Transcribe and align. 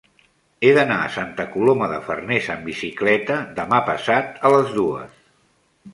He 0.67 0.71
d'anar 0.77 0.95
a 1.07 1.11
Santa 1.17 1.45
Coloma 1.57 1.89
de 1.91 1.99
Farners 2.09 2.49
amb 2.55 2.65
bicicleta 2.71 3.37
demà 3.61 3.85
passat 3.93 4.45
a 4.51 4.55
les 4.55 4.77
dues. 4.79 5.25